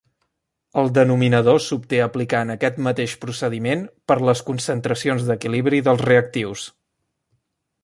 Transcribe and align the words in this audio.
El 0.83 0.87
denominador 0.93 1.59
s’obté 1.65 1.99
aplicant 2.05 2.53
aquest 2.53 2.79
mateix 2.87 3.13
procediment 3.27 3.85
per 4.13 4.19
les 4.31 4.43
concentracions 4.49 5.29
d’equilibri 5.31 5.85
dels 5.91 6.05
reactius. 6.11 6.67